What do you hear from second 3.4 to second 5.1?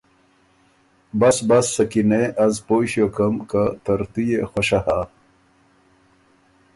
که ترتُو يې خؤشه هۀ“